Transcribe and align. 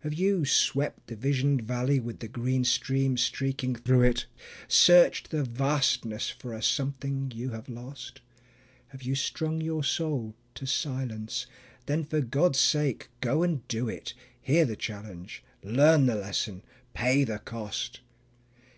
Have 0.00 0.14
you 0.14 0.46
swept 0.46 1.08
the 1.08 1.16
visioned 1.16 1.60
valley 1.60 2.00
with 2.00 2.20
the 2.20 2.28
green 2.28 2.64
stream 2.64 3.18
streaking 3.18 3.74
through 3.74 4.04
it, 4.04 4.24
Searched 4.68 5.30
the 5.30 5.42
Vastness 5.44 6.30
for 6.30 6.54
a 6.54 6.62
something 6.62 7.30
you 7.34 7.50
have 7.50 7.68
lost? 7.68 8.22
Have 8.88 9.02
you 9.02 9.14
strung 9.14 9.60
your 9.60 9.84
soul 9.84 10.34
to 10.54 10.64
silence? 10.64 11.44
Then 11.84 12.04
for 12.04 12.22
God's 12.22 12.58
sake 12.58 13.10
go 13.20 13.42
and 13.42 13.68
do 13.68 13.86
it; 13.86 14.14
Hear 14.40 14.64
the 14.64 14.76
challenge, 14.76 15.44
learn 15.62 16.06
the 16.06 16.14
lesson, 16.14 16.62
pay 16.94 17.24
the 17.24 17.38
cost. 17.38 18.00